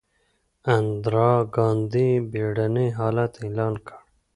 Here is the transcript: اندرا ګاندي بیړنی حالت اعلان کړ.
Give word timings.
اندرا 0.75 1.31
ګاندي 1.55 2.09
بیړنی 2.31 2.87
حالت 2.97 3.33
اعلان 3.43 3.73
کړ. 3.87 3.97